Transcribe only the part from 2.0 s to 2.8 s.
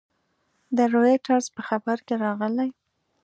کې راغلي